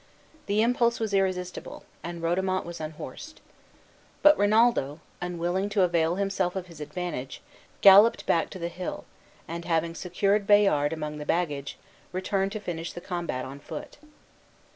[0.47, 3.39] The impulse was irresistible, and Rodomont was unhorsed.
[4.23, 7.39] But Rinaldo, unwilling to avail himself of his advantage,
[7.81, 9.05] galloped back to the hill,
[9.47, 11.77] and having secured Bayard among the baggage,
[12.13, 13.99] returned to finish the combat on foot.